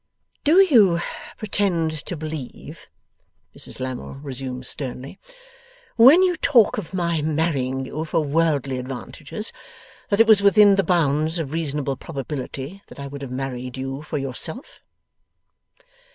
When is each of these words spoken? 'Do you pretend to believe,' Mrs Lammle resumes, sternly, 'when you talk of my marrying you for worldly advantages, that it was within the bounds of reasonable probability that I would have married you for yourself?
'Do 0.43 0.55
you 0.63 0.99
pretend 1.37 1.91
to 1.91 2.17
believe,' 2.17 2.87
Mrs 3.55 3.79
Lammle 3.79 4.15
resumes, 4.15 4.67
sternly, 4.67 5.19
'when 5.95 6.23
you 6.23 6.37
talk 6.37 6.79
of 6.79 6.91
my 6.91 7.21
marrying 7.21 7.85
you 7.85 8.03
for 8.03 8.21
worldly 8.21 8.79
advantages, 8.79 9.53
that 10.09 10.19
it 10.19 10.25
was 10.25 10.41
within 10.41 10.73
the 10.75 10.81
bounds 10.83 11.37
of 11.37 11.51
reasonable 11.51 11.97
probability 11.97 12.81
that 12.87 12.99
I 12.99 13.05
would 13.05 13.21
have 13.21 13.29
married 13.29 13.77
you 13.77 14.01
for 14.01 14.17
yourself? 14.17 14.81